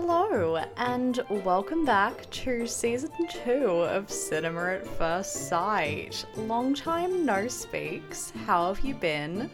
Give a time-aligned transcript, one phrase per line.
[0.00, 6.24] Hello, and welcome back to season two of Cinema at First Sight.
[6.36, 8.32] Long time no speaks.
[8.46, 9.50] How have you been?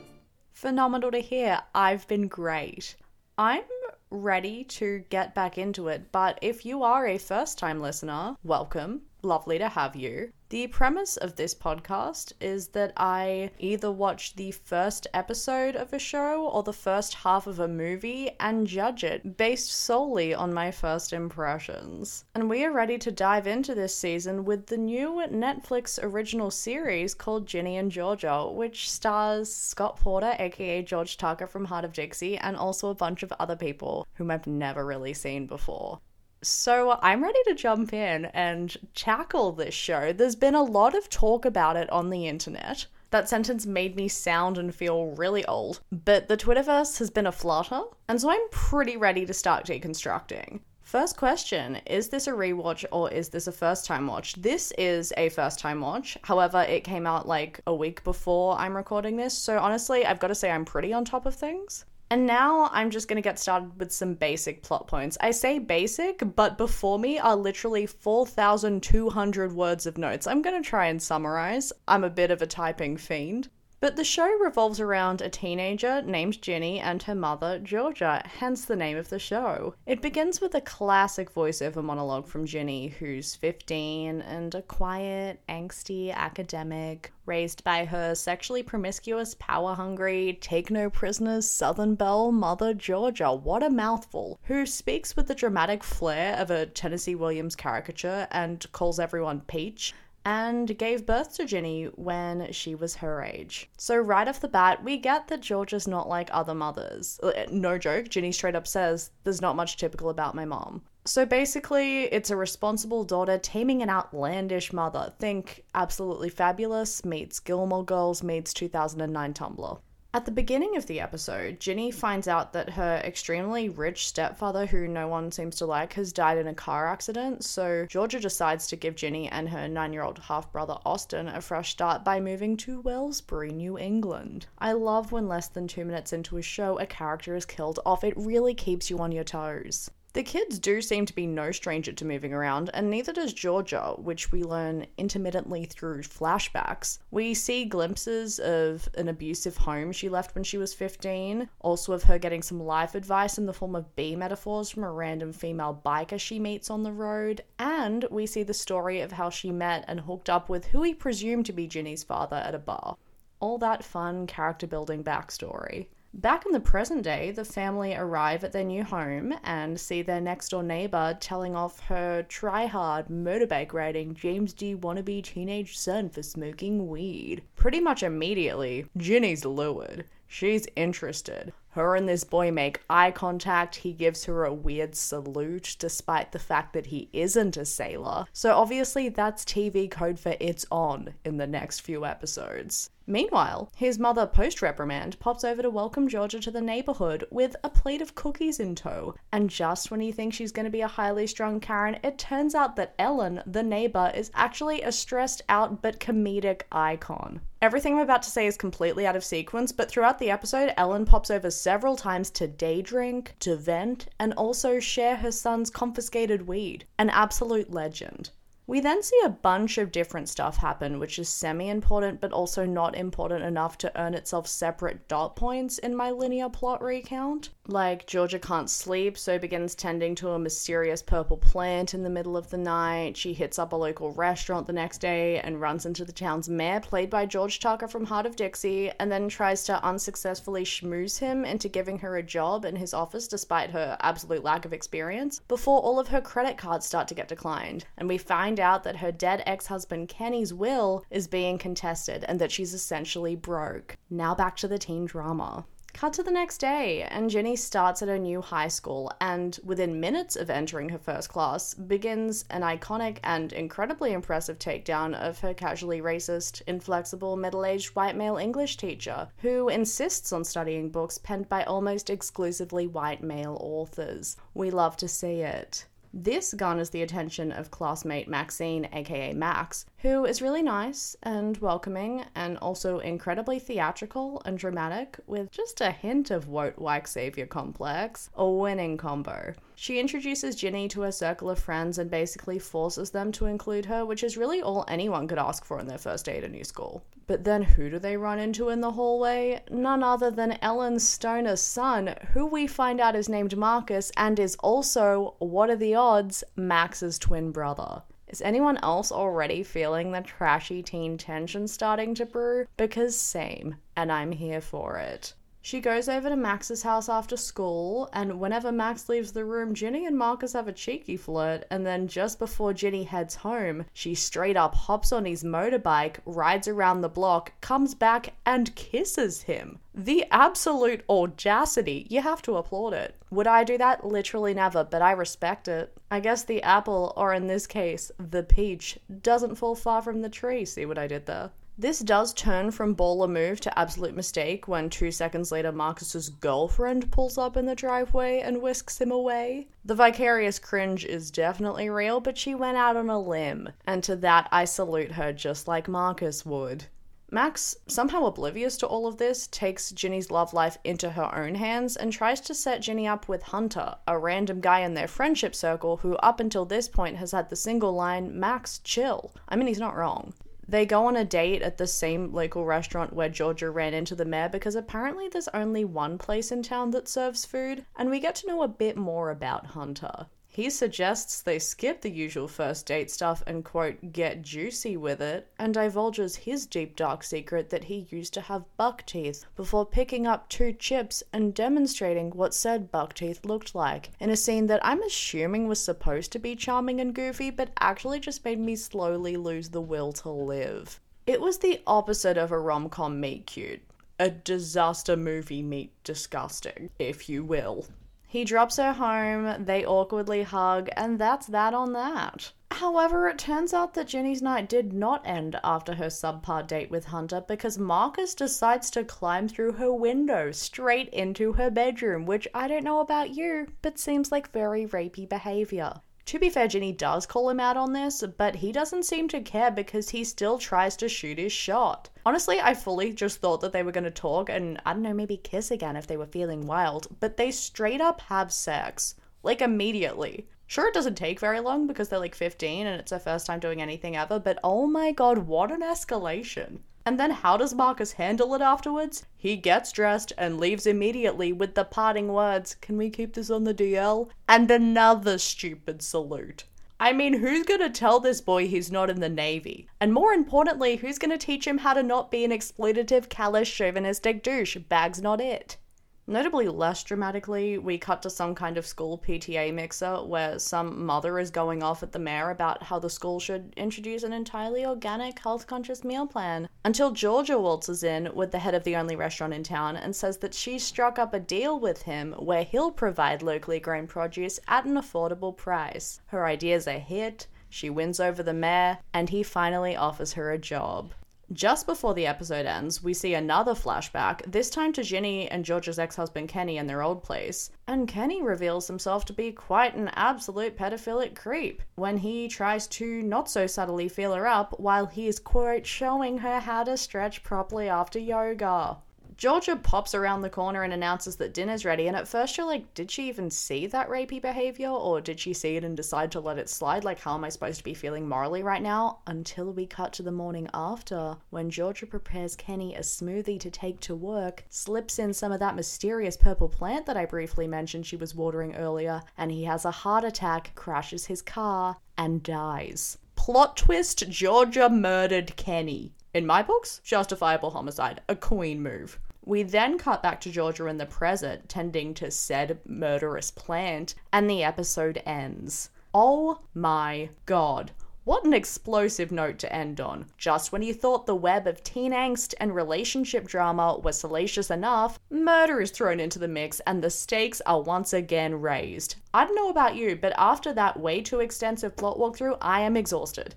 [0.52, 1.62] Phenomenal to hear.
[1.74, 2.94] I've been great.
[3.38, 3.62] I'm
[4.10, 9.00] ready to get back into it, but if you are a first time listener, welcome.
[9.22, 10.30] Lovely to have you.
[10.54, 15.98] The premise of this podcast is that I either watch the first episode of a
[15.98, 20.70] show or the first half of a movie and judge it based solely on my
[20.70, 22.24] first impressions.
[22.36, 27.14] And we are ready to dive into this season with the new Netflix original series
[27.14, 32.38] called Ginny and Georgia, which stars Scott Porter, aka George Tucker from Hart of Dixie,
[32.38, 35.98] and also a bunch of other people whom I've never really seen before.
[36.44, 40.12] So uh, I'm ready to jump in and tackle this show.
[40.12, 42.86] There's been a lot of talk about it on the internet.
[43.10, 47.32] That sentence made me sound and feel really old, but the Twitterverse has been a
[47.32, 50.60] flutter, and so I'm pretty ready to start deconstructing.
[50.82, 54.34] First question Is this a rewatch or is this a first time watch?
[54.34, 56.18] This is a first time watch.
[56.22, 60.28] However, it came out like a week before I'm recording this, so honestly, I've got
[60.28, 61.84] to say I'm pretty on top of things.
[62.10, 65.18] And now I'm just going to get started with some basic plot points.
[65.20, 70.26] I say basic, but before me are literally 4,200 words of notes.
[70.26, 71.72] I'm going to try and summarize.
[71.88, 73.48] I'm a bit of a typing fiend.
[73.84, 78.76] But the show revolves around a teenager named Ginny and her mother, Georgia, hence the
[78.76, 79.74] name of the show.
[79.84, 86.10] It begins with a classic voiceover monologue from Ginny, who's 15 and a quiet, angsty
[86.14, 93.34] academic, raised by her sexually promiscuous, power hungry, take no prisoners Southern Belle mother, Georgia.
[93.34, 94.40] What a mouthful.
[94.44, 99.92] Who speaks with the dramatic flair of a Tennessee Williams caricature and calls everyone Peach
[100.24, 103.70] and gave birth to Ginny when she was her age.
[103.76, 107.20] So, right off the bat, we get that Georgia's not like other mothers.
[107.22, 110.82] Uh, no joke, Ginny straight up says, There's not much typical about my mom.
[111.06, 115.12] So basically, it's a responsible daughter taming an outlandish mother.
[115.18, 119.78] Think absolutely fabulous meets Gilmore Girls meets 2009 Tumblr.
[120.14, 124.86] At the beginning of the episode, Ginny finds out that her extremely rich stepfather, who
[124.86, 127.42] no one seems to like, has died in a car accident.
[127.42, 131.40] So Georgia decides to give Ginny and her nine year old half brother Austin a
[131.40, 134.46] fresh start by moving to Wellsbury, New England.
[134.60, 138.04] I love when less than two minutes into a show, a character is killed off.
[138.04, 139.90] It really keeps you on your toes.
[140.14, 143.96] The kids do seem to be no stranger to moving around, and neither does Georgia,
[143.98, 147.00] which we learn intermittently through flashbacks.
[147.10, 152.04] We see glimpses of an abusive home she left when she was 15, also of
[152.04, 155.82] her getting some life advice in the form of bee metaphors from a random female
[155.84, 159.84] biker she meets on the road, and we see the story of how she met
[159.88, 162.96] and hooked up with who we presume to be Ginny's father at a bar.
[163.40, 165.88] All that fun character building backstory.
[166.16, 170.20] Back in the present day, the family arrive at their new home and see their
[170.20, 174.76] next door neighbor telling off her try hard motorbike riding James D.
[174.76, 177.42] wannabe teenage son for smoking weed.
[177.56, 180.04] Pretty much immediately, Ginny's lured.
[180.28, 181.52] She's interested.
[181.74, 183.74] Her and this boy make eye contact.
[183.74, 188.26] He gives her a weird salute, despite the fact that he isn't a sailor.
[188.32, 192.90] So, obviously, that's TV code for it's on in the next few episodes.
[193.08, 197.68] Meanwhile, his mother, post reprimand, pops over to welcome Georgia to the neighborhood with a
[197.68, 199.16] plate of cookies in tow.
[199.32, 202.54] And just when you think she's going to be a highly strung Karen, it turns
[202.54, 207.40] out that Ellen, the neighbor, is actually a stressed out but comedic icon.
[207.64, 211.06] Everything I'm about to say is completely out of sequence, but throughout the episode, Ellen
[211.06, 216.46] pops over several times to day drink, to vent, and also share her son's confiscated
[216.46, 216.84] weed.
[216.98, 218.28] An absolute legend.
[218.66, 222.64] We then see a bunch of different stuff happen, which is semi important but also
[222.64, 227.50] not important enough to earn itself separate dot points in my linear plot recount.
[227.66, 232.36] Like, Georgia can't sleep, so begins tending to a mysterious purple plant in the middle
[232.36, 233.16] of the night.
[233.16, 236.80] She hits up a local restaurant the next day and runs into the town's mayor,
[236.80, 241.44] played by George Tucker from Hart of Dixie, and then tries to unsuccessfully schmooze him
[241.44, 245.80] into giving her a job in his office despite her absolute lack of experience, before
[245.80, 247.86] all of her credit cards start to get declined.
[247.96, 252.24] And we find find out that her dead ex husband Kenny's will is being contested
[252.28, 253.96] and that she's essentially broke.
[254.08, 255.64] Now back to the teen drama.
[255.92, 259.98] Cut to the next day, and Ginny starts at her new high school and, within
[259.98, 265.52] minutes of entering her first class, begins an iconic and incredibly impressive takedown of her
[265.52, 271.48] casually racist, inflexible, middle aged white male English teacher, who insists on studying books penned
[271.48, 274.36] by almost exclusively white male authors.
[274.52, 275.86] We love to see it.
[276.16, 282.22] This garners the attention of classmate Maxine, aka Max, who is really nice and welcoming
[282.34, 288.28] and also incredibly theatrical and dramatic with just a hint of woke like savior complex.
[288.34, 289.54] A winning combo.
[289.76, 294.04] She introduces Ginny to her circle of friends and basically forces them to include her,
[294.04, 296.64] which is really all anyone could ask for in their first day at a new
[296.64, 297.02] school.
[297.26, 299.62] But then who do they run into in the hallway?
[299.70, 304.54] None other than Ellen Stoner's son, who we find out is named Marcus and is
[304.56, 308.02] also, what are the odds, Max's twin brother.
[308.34, 312.66] Is anyone else already feeling the trashy teen tension starting to brew?
[312.76, 315.34] Because same, and I'm here for it.
[315.64, 320.04] She goes over to Max's house after school, and whenever Max leaves the room, Ginny
[320.04, 321.64] and Marcus have a cheeky flirt.
[321.70, 326.68] And then just before Ginny heads home, she straight up hops on his motorbike, rides
[326.68, 329.78] around the block, comes back, and kisses him.
[329.94, 332.06] The absolute audacity.
[332.10, 333.14] You have to applaud it.
[333.30, 334.06] Would I do that?
[334.06, 335.96] Literally never, but I respect it.
[336.10, 340.28] I guess the apple, or in this case, the peach, doesn't fall far from the
[340.28, 340.66] tree.
[340.66, 341.52] See what I did there?
[341.76, 347.10] This does turn from baller move to absolute mistake when two seconds later Marcus's girlfriend
[347.10, 349.66] pulls up in the driveway and whisks him away.
[349.84, 354.14] The vicarious cringe is definitely real, but she went out on a limb, and to
[354.16, 356.84] that I salute her just like Marcus would.
[357.28, 361.96] Max, somehow oblivious to all of this, takes Ginny's love life into her own hands
[361.96, 365.96] and tries to set Ginny up with Hunter, a random guy in their friendship circle
[365.96, 369.34] who up until this point has had the single line, Max, chill.
[369.48, 370.34] I mean, he's not wrong.
[370.66, 374.24] They go on a date at the same local restaurant where Georgia ran into the
[374.24, 378.34] mayor because apparently there's only one place in town that serves food, and we get
[378.36, 380.26] to know a bit more about Hunter.
[380.54, 385.48] He suggests they skip the usual first date stuff and, quote, get juicy with it,
[385.58, 390.28] and divulges his deep dark secret that he used to have buck teeth before picking
[390.28, 394.86] up two chips and demonstrating what said buck teeth looked like in a scene that
[394.86, 399.36] I'm assuming was supposed to be charming and goofy, but actually just made me slowly
[399.36, 401.00] lose the will to live.
[401.26, 403.82] It was the opposite of a rom com meet cute.
[404.20, 407.86] A disaster movie meet disgusting, if you will.
[408.34, 412.50] He drops her home, they awkwardly hug, and that's that on that.
[412.72, 417.04] However, it turns out that Ginny's night did not end after her subpar date with
[417.04, 422.66] Hunter because Marcus decides to climb through her window straight into her bedroom, which I
[422.66, 426.00] don't know about you, but seems like very rapey behavior.
[426.26, 429.42] To be fair, Ginny does call him out on this, but he doesn't seem to
[429.42, 432.08] care because he still tries to shoot his shot.
[432.24, 435.12] Honestly, I fully just thought that they were going to talk and, I don't know,
[435.12, 439.16] maybe kiss again if they were feeling wild, but they straight up have sex.
[439.42, 440.48] Like, immediately.
[440.66, 443.60] Sure, it doesn't take very long because they're like 15 and it's their first time
[443.60, 446.78] doing anything ever, but oh my god, what an escalation.
[447.06, 449.26] And then how does Marcus handle it afterwards?
[449.36, 453.64] He gets dressed and leaves immediately with the parting words, Can we keep this on
[453.64, 454.30] the DL?
[454.48, 456.64] And another stupid salute.
[456.98, 459.86] I mean, who's gonna tell this boy he's not in the Navy?
[460.00, 464.42] And more importantly, who's gonna teach him how to not be an exploitative, callous, chauvinistic
[464.42, 464.78] douche?
[464.88, 465.76] Bag's not it.
[466.26, 471.38] Notably less dramatically, we cut to some kind of school PTA mixer where some mother
[471.38, 475.38] is going off at the mayor about how the school should introduce an entirely organic,
[475.40, 476.66] health conscious meal plan.
[476.82, 480.38] Until Georgia waltzes in with the head of the only restaurant in town and says
[480.38, 484.86] that she struck up a deal with him where he'll provide locally grown produce at
[484.86, 486.22] an affordable price.
[486.28, 487.48] Her idea's a hit.
[487.68, 491.12] She wins over the mayor, and he finally offers her a job.
[491.52, 495.98] Just before the episode ends, we see another flashback, this time to Ginny and Georgia's
[495.98, 497.70] ex husband Kenny in their old place.
[497.86, 503.22] And Kenny reveals himself to be quite an absolute pedophilic creep when he tries to
[503.22, 507.42] not so subtly feel her up while he is, quote, showing her how to stretch
[507.42, 508.96] properly after yoga.
[509.36, 512.94] Georgia pops around the corner and announces that dinner's ready, and at first you're like,
[512.94, 516.40] did she even see that rapey behavior, or did she see it and decide to
[516.40, 517.02] let it slide?
[517.02, 519.18] Like, how am I supposed to be feeling morally right now?
[519.26, 523.98] Until we cut to the morning after, when Georgia prepares Kenny a smoothie to take
[524.00, 528.16] to work, slips in some of that mysterious purple plant that I briefly mentioned she
[528.16, 533.18] was watering earlier, and he has a heart attack, crashes his car, and dies.
[533.34, 536.12] Plot twist Georgia murdered Kenny.
[536.34, 539.20] In my books, justifiable homicide, a queen move.
[539.44, 544.50] We then cut back to Georgia in the present, tending to said murderous plant, and
[544.50, 545.90] the episode ends.
[546.12, 547.92] Oh my god.
[548.24, 550.26] What an explosive note to end on.
[550.36, 555.20] Just when you thought the web of teen angst and relationship drama was salacious enough,
[555.30, 559.14] murder is thrown into the mix and the stakes are once again raised.
[559.32, 562.96] I don't know about you, but after that way too extensive plot walkthrough, I am
[562.96, 563.54] exhausted.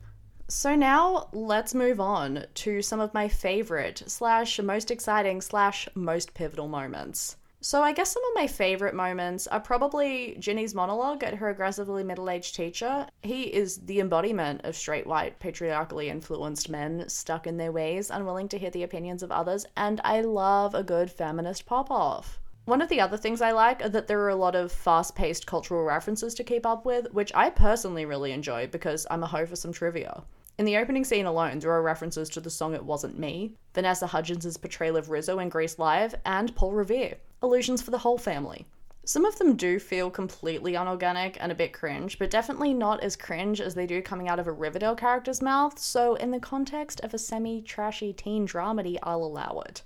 [0.50, 6.34] So now let's move on to some of my favorite slash most exciting slash most
[6.34, 7.36] pivotal moments.
[7.60, 12.02] So I guess some of my favorite moments are probably Ginny's monologue at her aggressively
[12.02, 13.08] middle-aged teacher.
[13.24, 18.48] He is the embodiment of straight white patriarchally influenced men stuck in their ways, unwilling
[18.50, 22.40] to hear the opinions of others, and I love a good feminist pop-off.
[22.64, 25.14] One of the other things I like are that there are a lot of fast
[25.16, 29.28] paced cultural references to keep up with, which I personally really enjoy because I'm a
[29.28, 30.24] hoe for some trivia.
[30.58, 34.08] In the opening scene alone, there are references to the song It Wasn't Me, Vanessa
[34.08, 37.18] Hudgens' portrayal of Rizzo in Grease Live, and Paul Revere.
[37.44, 38.66] Allusions for the whole family.
[39.06, 43.16] Some of them do feel completely unorganic and a bit cringe, but definitely not as
[43.16, 47.02] cringe as they do coming out of a Riverdale character's mouth, so in the context
[47.02, 49.84] of a semi trashy teen dramedy, I'll allow it.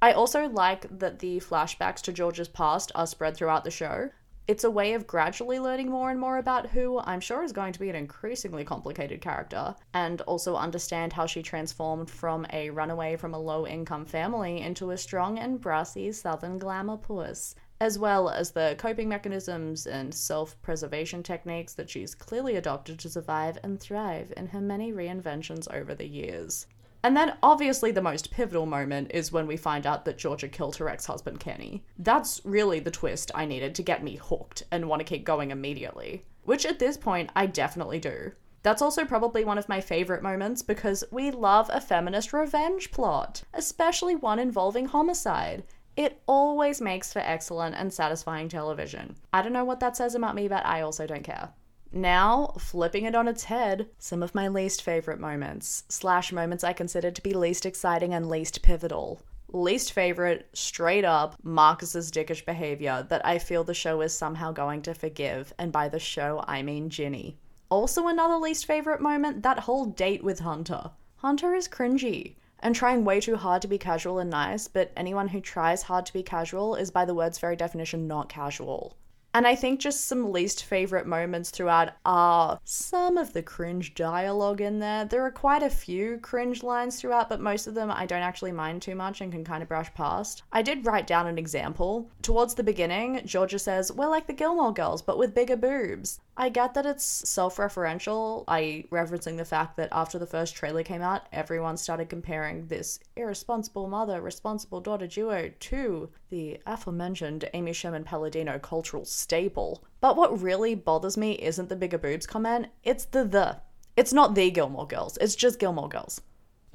[0.00, 4.08] I also like that the flashbacks to Georgia's past are spread throughout the show.
[4.46, 7.72] It's a way of gradually learning more and more about who I'm sure is going
[7.72, 13.16] to be an increasingly complicated character, and also understand how she transformed from a runaway
[13.16, 18.28] from a low income family into a strong and brassy southern glamour puss as well
[18.28, 23.80] as the coping mechanisms and self preservation techniques that she's clearly adopted to survive and
[23.80, 26.66] thrive in her many reinventions over the years.
[27.04, 30.76] And then, obviously, the most pivotal moment is when we find out that Georgia killed
[30.76, 31.84] her ex husband Kenny.
[31.98, 35.50] That's really the twist I needed to get me hooked and want to keep going
[35.50, 36.24] immediately.
[36.44, 38.32] Which at this point, I definitely do.
[38.62, 43.42] That's also probably one of my favourite moments because we love a feminist revenge plot,
[43.52, 45.64] especially one involving homicide.
[45.98, 49.16] It always makes for excellent and satisfying television.
[49.30, 51.50] I don't know what that says about me, but I also don't care.
[51.96, 56.72] Now, flipping it on its head, some of my least favourite moments, slash moments I
[56.72, 59.22] consider to be least exciting and least pivotal.
[59.52, 64.82] Least favourite, straight up, Marcus's dickish behaviour that I feel the show is somehow going
[64.82, 67.38] to forgive, and by the show, I mean Ginny.
[67.70, 70.90] Also, another least favourite moment, that whole date with Hunter.
[71.18, 75.28] Hunter is cringy and trying way too hard to be casual and nice, but anyone
[75.28, 78.96] who tries hard to be casual is, by the word's very definition, not casual.
[79.34, 84.60] And I think just some least favorite moments throughout are some of the cringe dialogue
[84.60, 85.04] in there.
[85.04, 88.52] There are quite a few cringe lines throughout, but most of them I don't actually
[88.52, 90.44] mind too much and can kind of brush past.
[90.52, 92.08] I did write down an example.
[92.22, 96.20] Towards the beginning, Georgia says, We're like the Gilmore Girls, but with bigger boobs.
[96.36, 100.82] I get that it's self referential, i.e., referencing the fact that after the first trailer
[100.82, 107.72] came out, everyone started comparing this irresponsible mother, responsible daughter duo to the aforementioned Amy
[107.72, 109.84] Sherman Palladino cultural staple.
[110.00, 113.60] But what really bothers me isn't the bigger boobs comment, it's the the.
[113.96, 116.20] It's not the Gilmore Girls, it's just Gilmore Girls.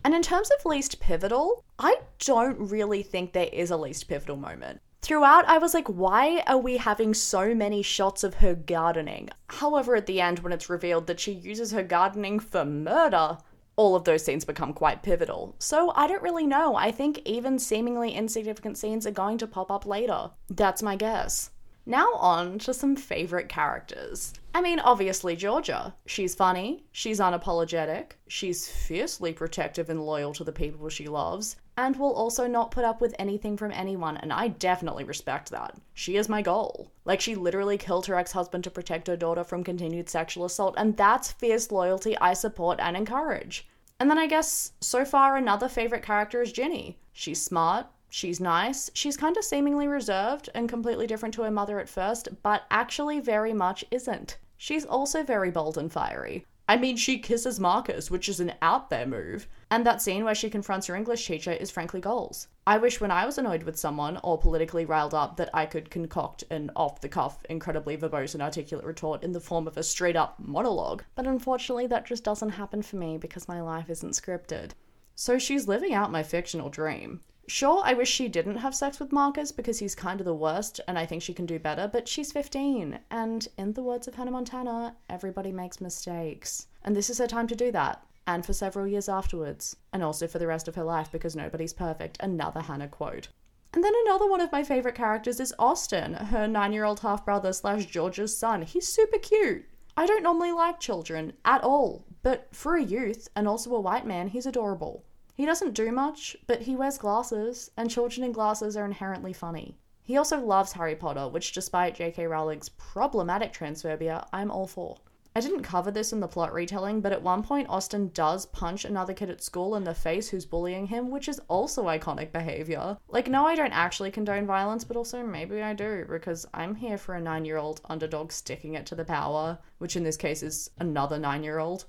[0.05, 4.37] And in terms of least pivotal, I don't really think there is a least pivotal
[4.37, 4.79] moment.
[5.01, 9.29] Throughout, I was like, why are we having so many shots of her gardening?
[9.47, 13.39] However, at the end, when it's revealed that she uses her gardening for murder,
[13.79, 15.55] all of those scenes become quite pivotal.
[15.57, 16.75] So I don't really know.
[16.75, 20.31] I think even seemingly insignificant scenes are going to pop up later.
[20.49, 21.51] That's my guess.
[21.85, 24.33] Now, on to some favourite characters.
[24.53, 25.95] I mean, obviously, Georgia.
[26.07, 31.95] She's funny, she's unapologetic, she's fiercely protective and loyal to the people she loves, and
[31.95, 35.75] will also not put up with anything from anyone, and I definitely respect that.
[35.93, 36.91] She is my goal.
[37.05, 40.75] Like, she literally killed her ex husband to protect her daughter from continued sexual assault,
[40.77, 43.65] and that's fierce loyalty I support and encourage.
[43.99, 46.99] And then I guess so far another favourite character is Ginny.
[47.13, 48.89] She's smart, She's nice.
[48.95, 53.19] She's kind of seemingly reserved and completely different to her mother at first, but actually
[53.19, 54.37] very much isn't.
[54.57, 56.45] She's also very bold and fiery.
[56.69, 59.47] I mean, she kisses Marcus, which is an out there move.
[59.71, 62.47] And that scene where she confronts her English teacher is frankly goals.
[62.67, 65.89] I wish when I was annoyed with someone or politically riled up that I could
[65.89, 69.83] concoct an off the cuff, incredibly verbose and articulate retort in the form of a
[69.83, 71.03] straight up monologue.
[71.15, 74.73] But unfortunately, that just doesn't happen for me because my life isn't scripted.
[75.15, 77.21] So she's living out my fictional dream.
[77.49, 80.79] Sure, I wish she didn't have sex with Marcus because he's kind of the worst
[80.87, 82.99] and I think she can do better, but she's 15.
[83.09, 86.67] And in the words of Hannah Montana, everybody makes mistakes.
[86.83, 88.05] And this is her time to do that.
[88.27, 89.75] And for several years afterwards.
[89.91, 92.17] And also for the rest of her life because nobody's perfect.
[92.19, 93.29] Another Hannah quote.
[93.73, 97.25] And then another one of my favorite characters is Austin, her nine year old half
[97.25, 98.61] brother slash Georgia's son.
[98.61, 99.65] He's super cute.
[99.97, 104.05] I don't normally like children at all, but for a youth and also a white
[104.05, 105.03] man, he's adorable.
[105.39, 109.77] He doesn't do much, but he wears glasses, and children in glasses are inherently funny.
[110.03, 112.27] He also loves Harry Potter, which, despite J.K.
[112.27, 114.97] Rowling's problematic transphobia, I'm all for.
[115.33, 118.83] I didn't cover this in the plot retelling, but at one point, Austin does punch
[118.83, 122.97] another kid at school in the face who's bullying him, which is also iconic behavior.
[123.07, 126.97] Like, no, I don't actually condone violence, but also maybe I do, because I'm here
[126.97, 130.43] for a nine year old underdog sticking it to the power, which in this case
[130.43, 131.85] is another nine year old.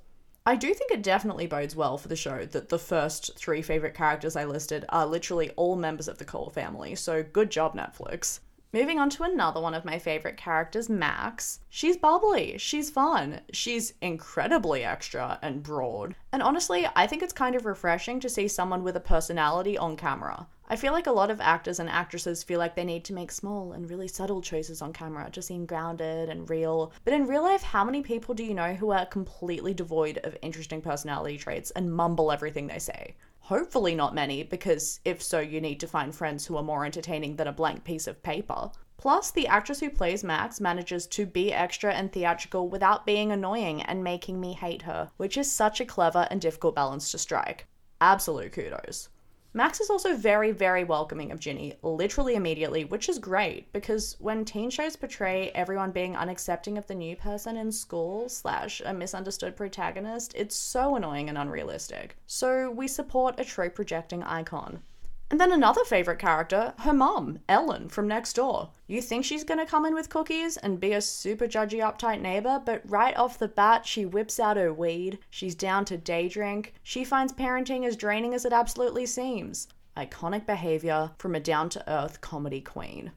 [0.47, 3.95] I do think it definitely bodes well for the show that the first three favorite
[3.95, 8.41] characters I listed are literally all members of the Cole family, so good job, Netflix.
[8.73, 11.61] Moving on to another one of my favorite characters, Max.
[11.69, 16.15] She's bubbly, she's fun, she's incredibly extra and broad.
[16.33, 19.97] And honestly, I think it's kind of refreshing to see someone with a personality on
[19.97, 20.47] camera.
[20.73, 23.33] I feel like a lot of actors and actresses feel like they need to make
[23.33, 26.93] small and really subtle choices on camera to seem grounded and real.
[27.05, 30.37] But in real life, how many people do you know who are completely devoid of
[30.43, 33.17] interesting personality traits and mumble everything they say?
[33.41, 37.35] Hopefully, not many, because if so, you need to find friends who are more entertaining
[37.35, 38.71] than a blank piece of paper.
[38.97, 43.83] Plus, the actress who plays Max manages to be extra and theatrical without being annoying
[43.83, 47.67] and making me hate her, which is such a clever and difficult balance to strike.
[48.01, 49.09] Absolute kudos.
[49.53, 54.45] Max is also very, very welcoming of Ginny, literally immediately, which is great because when
[54.45, 59.57] teen shows portray everyone being unaccepting of the new person in school slash a misunderstood
[59.57, 62.17] protagonist, it's so annoying and unrealistic.
[62.29, 64.83] So we support a trope projecting icon.
[65.31, 68.71] And then another favorite character, her mum, Ellen from next door.
[68.89, 72.61] You think she's gonna come in with cookies and be a super judgy, uptight neighbor,
[72.65, 75.21] but right off the bat, she whips out her weed.
[75.31, 76.75] She's down to day drink.
[76.83, 79.69] She finds parenting as draining as it absolutely seems.
[79.97, 83.13] Iconic behavior from a down to earth comedy queen.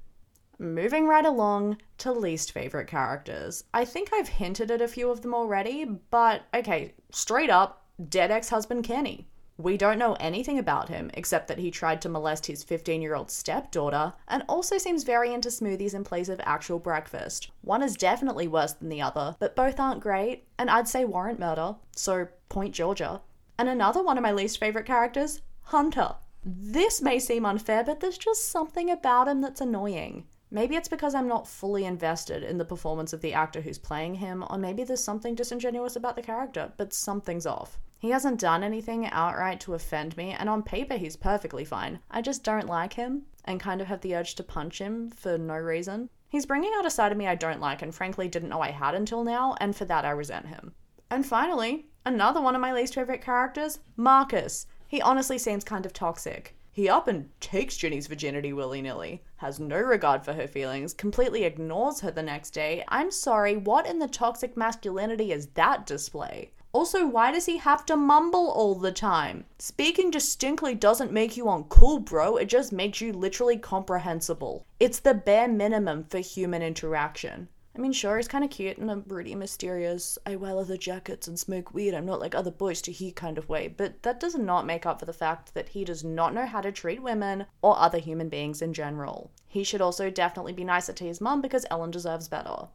[0.60, 3.64] Moving right along to least favorite characters.
[3.74, 8.30] I think I've hinted at a few of them already, but okay, straight up, dead
[8.30, 9.28] ex husband Kenny.
[9.58, 13.14] We don't know anything about him except that he tried to molest his 15 year
[13.14, 17.52] old stepdaughter and also seems very into smoothies in place of actual breakfast.
[17.62, 21.40] One is definitely worse than the other, but both aren't great, and I'd say warrant
[21.40, 23.22] murder, so point Georgia.
[23.60, 26.16] And another one of my least favourite characters, Hunter.
[26.44, 30.26] This may seem unfair, but there's just something about him that's annoying.
[30.50, 34.16] Maybe it's because I'm not fully invested in the performance of the actor who's playing
[34.16, 37.80] him, or maybe there's something disingenuous about the character, but something's off.
[38.04, 42.00] He hasn't done anything outright to offend me, and on paper, he's perfectly fine.
[42.12, 45.38] I just don't like him and kind of have the urge to punch him for
[45.38, 46.10] no reason.
[46.28, 48.72] He's bringing out a side of me I don't like and frankly didn't know I
[48.72, 50.74] had until now, and for that I resent him.
[51.10, 54.68] And finally, another one of my least favorite characters, Marcus.
[54.86, 56.58] He honestly seems kind of toxic.
[56.74, 61.46] He up and takes Ginny's virginity willy nilly, has no regard for her feelings, completely
[61.46, 62.84] ignores her the next day.
[62.90, 66.52] I'm sorry, what in the toxic masculinity is that display?
[66.74, 69.46] Also, why does he have to mumble all the time?
[69.60, 72.36] Speaking distinctly doesn't make you uncool, bro.
[72.36, 74.66] It just makes you literally comprehensible.
[74.80, 77.48] It's the bare minimum for human interaction.
[77.76, 81.28] I mean, sure, he's kind of cute and a broody, mysterious, I wear leather jackets
[81.28, 84.20] and smoke weed, I'm not like other boys to he kind of way, but that
[84.20, 87.02] does not make up for the fact that he does not know how to treat
[87.02, 89.32] women or other human beings in general.
[89.48, 92.68] He should also definitely be nicer to his mum because Ellen deserves better.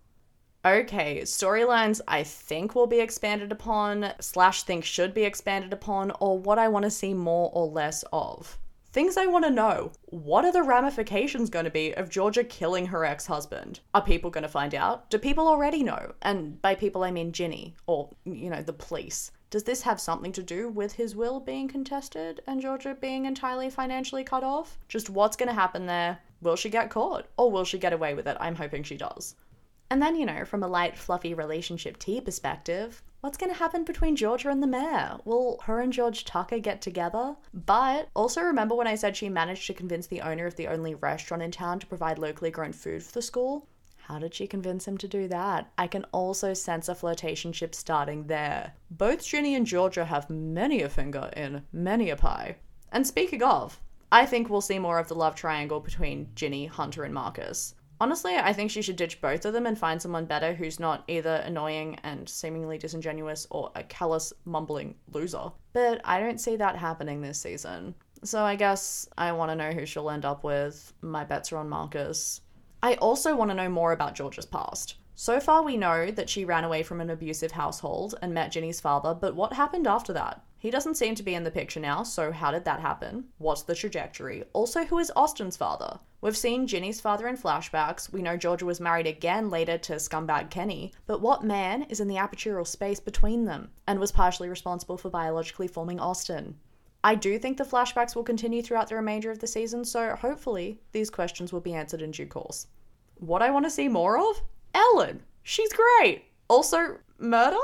[0.65, 6.37] Okay, storylines I think will be expanded upon, slash think should be expanded upon, or
[6.37, 8.59] what I want to see more or less of.
[8.91, 9.93] Things I want to know.
[10.07, 13.79] What are the ramifications going to be of Georgia killing her ex husband?
[13.95, 15.09] Are people going to find out?
[15.11, 16.15] Do people already know?
[16.23, 19.31] And by people, I mean Ginny, or, you know, the police.
[19.51, 23.71] Does this have something to do with his will being contested and Georgia being entirely
[23.71, 24.77] financially cut off?
[24.89, 26.19] Just what's going to happen there?
[26.43, 27.27] Will she get caught?
[27.37, 28.37] Or will she get away with it?
[28.41, 29.37] I'm hoping she does.
[29.91, 33.85] And then, you know, from a light, fluffy relationship tea perspective, what's going to happen
[33.85, 35.19] between Georgia and the mayor?
[35.25, 37.37] Will her and George Tucker get together?
[37.55, 40.95] But also remember when I said she managed to convince the owner of the only
[40.95, 43.67] restaurant in town to provide locally grown food for the school?
[43.97, 45.71] How did she convince him to do that?
[45.77, 48.73] I can also sense a flirtationship starting there.
[48.91, 52.57] Both Ginny and Georgia have many a finger in many a pie.
[52.91, 57.05] And speaking of, I think we'll see more of the love triangle between Ginny, Hunter,
[57.05, 57.75] and Marcus.
[58.01, 61.03] Honestly, I think she should ditch both of them and find someone better who's not
[61.09, 65.51] either annoying and seemingly disingenuous or a callous, mumbling loser.
[65.73, 67.95] But I don't see that happening this season.
[68.23, 70.93] So I guess I want to know who she'll end up with.
[71.01, 72.41] My bets are on Marcus.
[72.83, 74.97] I also want to know more about Georgia's past.
[75.17, 78.81] So far, we know that she ran away from an abusive household and met Ginny's
[78.81, 80.45] father, but what happened after that?
[80.61, 83.27] He doesn't seem to be in the picture now, so how did that happen?
[83.39, 84.43] What's the trajectory?
[84.53, 86.01] Also, who is Austin's father?
[86.21, 88.13] We've seen Ginny's father in flashbacks.
[88.13, 90.93] We know Georgia was married again later to scumbag Kenny.
[91.07, 95.11] But what man is in the apertural space between them and was partially responsible for
[95.11, 96.57] biologically forming Austin?
[97.05, 100.81] I do think the flashbacks will continue throughout the remainder of the season, so hopefully
[100.91, 102.67] these questions will be answered in due course.
[103.15, 104.43] What I want to see more of?
[104.75, 105.23] Ellen!
[105.45, 106.25] She's great!
[106.49, 107.57] Also, murder?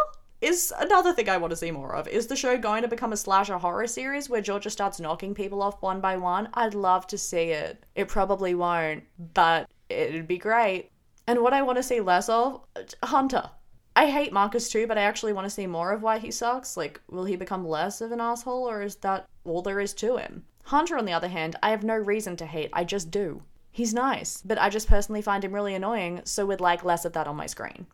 [0.45, 2.07] Is another thing I want to see more of.
[2.07, 5.63] Is the show going to become a slasher horror series where Georgia starts knocking people
[5.63, 6.49] off one by one?
[6.55, 7.85] I'd love to see it.
[7.95, 10.91] It probably won't, but it'd be great.
[11.27, 12.61] And what I want to see less of,
[13.03, 13.51] Hunter.
[13.97, 16.77] I hate Marcus too, but I actually want to see more of why he sucks.
[16.77, 20.17] Like, will he become less of an asshole, or is that all there is to
[20.17, 20.45] him?
[20.65, 23.43] Hunter, on the other hand, I have no reason to hate, I just do.
[23.71, 27.13] He's nice, but I just personally find him really annoying, so would like less of
[27.15, 27.87] that on my screen.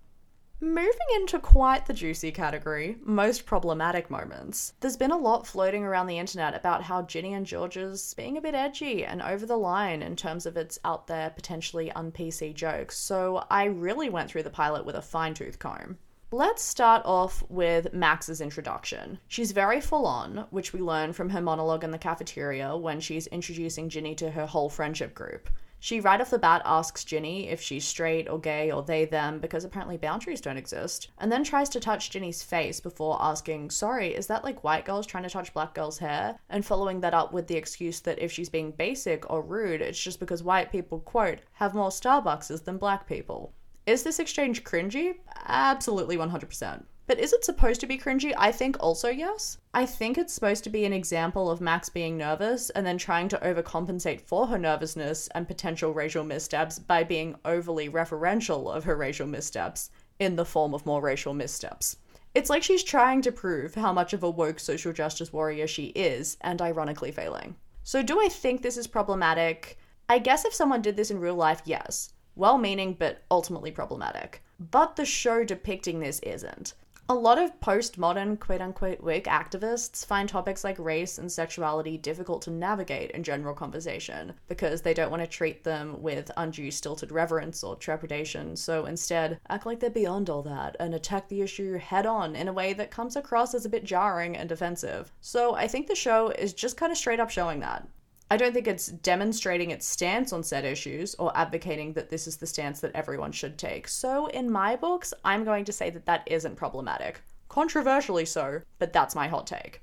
[0.63, 4.75] Moving into quite the juicy category, most problematic moments.
[4.81, 8.43] There's been a lot floating around the internet about how Ginny and Georgia's being a
[8.43, 12.53] bit edgy and over the line in terms of its out there, potentially un PC
[12.53, 15.97] jokes, so I really went through the pilot with a fine tooth comb.
[16.31, 19.19] Let's start off with Max's introduction.
[19.29, 23.27] She's very full on, which we learn from her monologue in the cafeteria when she's
[23.29, 25.49] introducing Ginny to her whole friendship group.
[25.83, 29.39] She right off the bat asks Ginny if she's straight or gay or they them
[29.39, 34.15] because apparently boundaries don't exist, and then tries to touch Ginny's face before asking, Sorry,
[34.15, 36.39] is that like white girls trying to touch black girls' hair?
[36.51, 39.99] And following that up with the excuse that if she's being basic or rude, it's
[39.99, 43.55] just because white people, quote, have more Starbuckses than black people.
[43.87, 45.15] Is this exchange cringy?
[45.47, 46.85] Absolutely 100%.
[47.11, 48.33] But is it supposed to be cringy?
[48.39, 49.59] I think also yes.
[49.75, 53.29] I think it's supposed to be an example of Max being nervous and then trying
[53.31, 58.95] to overcompensate for her nervousness and potential racial missteps by being overly referential of her
[58.95, 61.97] racial missteps in the form of more racial missteps.
[62.37, 65.87] It's like she's trying to prove how much of a woke social justice warrior she
[65.87, 67.57] is, and ironically failing.
[67.83, 69.81] So, do I think this is problematic?
[70.09, 72.13] I guess if someone did this in real life, yes.
[72.37, 74.45] Well meaning, but ultimately problematic.
[74.61, 76.75] But the show depicting this isn't.
[77.11, 82.41] A lot of postmodern, quote unquote, woke activists find topics like race and sexuality difficult
[82.43, 87.11] to navigate in general conversation because they don't want to treat them with undue stilted
[87.11, 91.79] reverence or trepidation, so instead act like they're beyond all that and attack the issue
[91.79, 95.11] head on in a way that comes across as a bit jarring and defensive.
[95.21, 97.89] So I think the show is just kind of straight up showing that.
[98.33, 102.37] I don't think it's demonstrating its stance on said issues or advocating that this is
[102.37, 103.89] the stance that everyone should take.
[103.89, 107.23] So, in my books, I'm going to say that that isn't problematic.
[107.49, 109.83] Controversially so, but that's my hot take.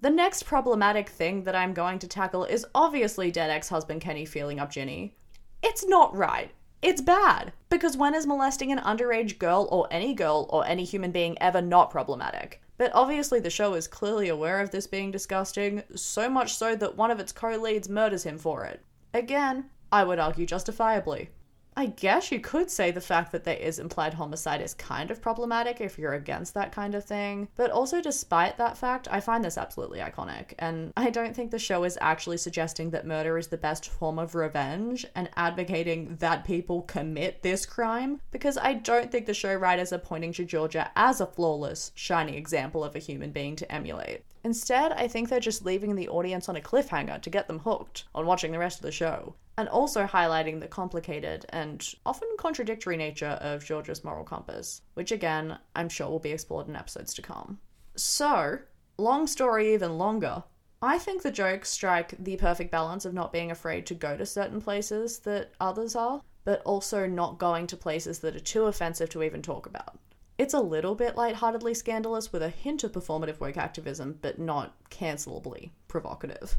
[0.00, 4.26] The next problematic thing that I'm going to tackle is obviously dead ex husband Kenny
[4.26, 5.16] feeling up Ginny.
[5.62, 6.50] It's not right.
[6.82, 7.54] It's bad.
[7.70, 11.62] Because when is molesting an underage girl or any girl or any human being ever
[11.62, 12.60] not problematic?
[12.78, 16.96] But obviously, the show is clearly aware of this being disgusting, so much so that
[16.96, 18.82] one of its co leads murders him for it.
[19.12, 21.30] Again, I would argue justifiably.
[21.78, 25.22] I guess you could say the fact that there is implied homicide is kind of
[25.22, 27.46] problematic if you're against that kind of thing.
[27.54, 30.54] But also, despite that fact, I find this absolutely iconic.
[30.58, 34.18] And I don't think the show is actually suggesting that murder is the best form
[34.18, 38.22] of revenge and advocating that people commit this crime.
[38.32, 42.34] Because I don't think the show writers are pointing to Georgia as a flawless, shining
[42.34, 44.24] example of a human being to emulate.
[44.48, 48.04] Instead, I think they're just leaving the audience on a cliffhanger to get them hooked
[48.14, 52.96] on watching the rest of the show and also highlighting the complicated and often contradictory
[52.96, 57.20] nature of Georgia's moral compass, which again, I'm sure will be explored in episodes to
[57.20, 57.58] come.
[57.94, 58.60] So,
[58.96, 60.44] long story even longer,
[60.80, 64.24] I think the jokes strike the perfect balance of not being afraid to go to
[64.24, 69.10] certain places that others are, but also not going to places that are too offensive
[69.10, 69.98] to even talk about.
[70.38, 74.76] It's a little bit lightheartedly scandalous with a hint of performative woke activism, but not
[74.88, 76.56] cancelably provocative.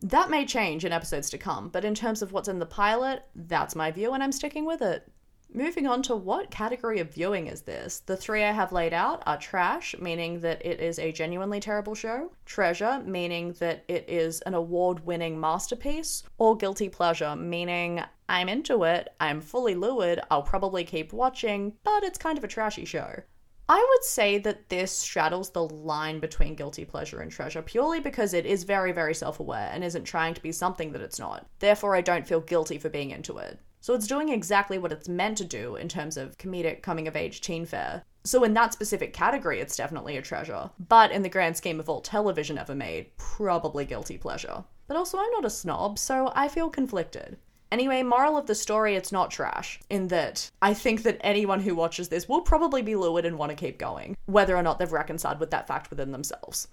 [0.00, 3.22] That may change in episodes to come, but in terms of what's in the pilot,
[3.36, 5.08] that's my view and I'm sticking with it.
[5.52, 8.00] Moving on to what category of viewing is this?
[8.06, 11.96] The three I have laid out are trash, meaning that it is a genuinely terrible
[11.96, 18.48] show, treasure, meaning that it is an award winning masterpiece, or guilty pleasure, meaning I'm
[18.48, 22.84] into it, I'm fully lured, I'll probably keep watching, but it's kind of a trashy
[22.84, 23.22] show.
[23.68, 28.34] I would say that this straddles the line between guilty pleasure and treasure purely because
[28.34, 31.48] it is very, very self aware and isn't trying to be something that it's not.
[31.58, 33.58] Therefore, I don't feel guilty for being into it.
[33.80, 37.16] So it's doing exactly what it's meant to do in terms of comedic coming of
[37.16, 38.02] age teen fare.
[38.24, 40.70] So in that specific category, it's definitely a treasure.
[40.88, 44.64] But in the grand scheme of all television ever made, probably guilty pleasure.
[44.86, 47.38] But also, I'm not a snob, so I feel conflicted.
[47.72, 49.78] Anyway, moral of the story, it's not trash.
[49.88, 53.50] In that, I think that anyone who watches this will probably be lured and want
[53.50, 56.66] to keep going, whether or not they've reconciled with that fact within themselves.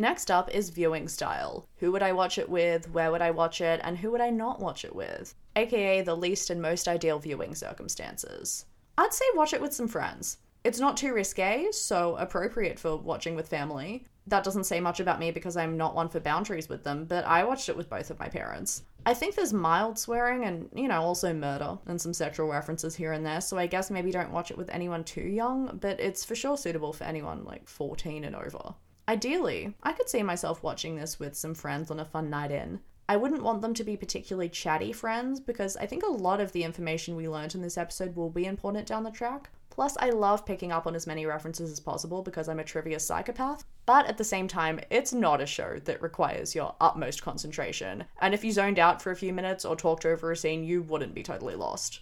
[0.00, 1.68] Next up is viewing style.
[1.76, 2.90] Who would I watch it with?
[2.90, 3.82] Where would I watch it?
[3.84, 5.34] And who would I not watch it with?
[5.56, 8.64] AKA the least and most ideal viewing circumstances.
[8.96, 10.38] I'd say watch it with some friends.
[10.64, 14.06] It's not too risque, so appropriate for watching with family.
[14.26, 17.26] That doesn't say much about me because I'm not one for boundaries with them, but
[17.26, 18.84] I watched it with both of my parents.
[19.04, 23.12] I think there's mild swearing and, you know, also murder and some sexual references here
[23.12, 26.24] and there, so I guess maybe don't watch it with anyone too young, but it's
[26.24, 28.74] for sure suitable for anyone like 14 and over.
[29.10, 32.78] Ideally, I could see myself watching this with some friends on a fun night in.
[33.08, 36.52] I wouldn't want them to be particularly chatty friends because I think a lot of
[36.52, 39.50] the information we learned in this episode will be important down the track.
[39.68, 43.00] Plus, I love picking up on as many references as possible because I'm a trivia
[43.00, 43.64] psychopath.
[43.84, 48.04] But at the same time, it's not a show that requires your utmost concentration.
[48.20, 50.82] And if you zoned out for a few minutes or talked over a scene, you
[50.82, 51.98] wouldn't be totally lost.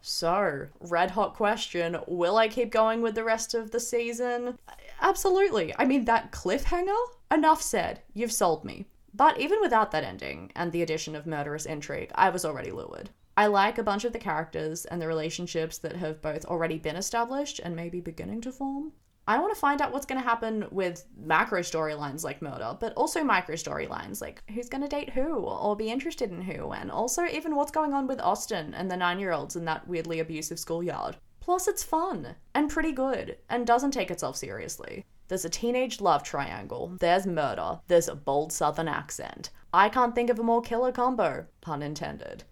[0.00, 4.58] So, red hot question Will I keep going with the rest of the season?
[5.00, 5.74] Absolutely.
[5.78, 6.96] I mean, that cliffhanger?
[7.30, 8.02] Enough said.
[8.14, 8.86] You've sold me.
[9.12, 13.10] But even without that ending and the addition of murderous intrigue, I was already lured.
[13.36, 16.96] I like a bunch of the characters and the relationships that have both already been
[16.96, 18.92] established and maybe beginning to form.
[19.28, 22.92] I want to find out what's going to happen with macro storylines like murder, but
[22.94, 26.92] also micro storylines like who's going to date who or be interested in who, and
[26.92, 30.20] also even what's going on with Austin and the nine year olds in that weirdly
[30.20, 31.16] abusive schoolyard.
[31.40, 35.04] Plus, it's fun and pretty good and doesn't take itself seriously.
[35.28, 39.50] There's a teenage love triangle, there's murder, there's a bold southern accent.
[39.72, 42.44] I can't think of a more killer combo, pun intended.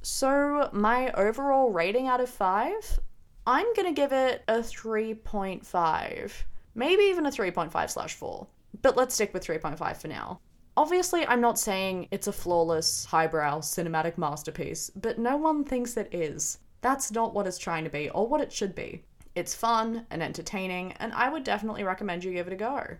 [0.00, 3.00] So, my overall rating out of 5?
[3.46, 6.32] I'm gonna give it a 3.5.
[6.74, 8.46] Maybe even a 3.5 slash 4.
[8.82, 10.40] But let's stick with 3.5 for now.
[10.76, 16.14] Obviously, I'm not saying it's a flawless, highbrow, cinematic masterpiece, but no one thinks it
[16.14, 16.58] is.
[16.80, 19.02] That's not what it's trying to be, or what it should be.
[19.34, 22.96] It's fun and entertaining, and I would definitely recommend you give it a go.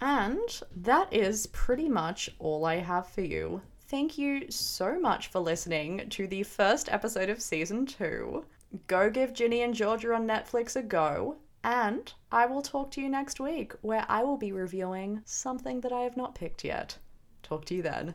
[0.00, 3.60] And that is pretty much all I have for you.
[3.88, 8.44] Thank you so much for listening to the first episode of season two
[8.86, 11.36] go give Ginny and Georgia on Netflix a go.
[11.64, 15.92] And I will talk to you next week, where I will be reviewing something that
[15.92, 16.98] I have not picked yet.
[17.42, 18.14] Talk to you then.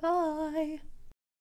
[0.00, 0.80] Bye.